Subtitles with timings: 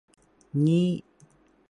[0.63, 0.83] งี้